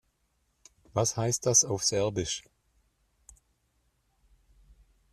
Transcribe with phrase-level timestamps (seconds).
[0.93, 2.41] Was heißt das auf Serbisch?